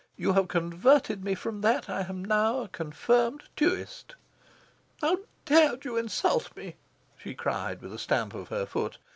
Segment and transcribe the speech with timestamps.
[0.17, 1.87] You have converted me from that.
[1.87, 4.15] I am now a confirmed tuist."
[4.99, 6.77] "How dared you insult me?"
[7.15, 8.97] she cried, with a stamp of her foot.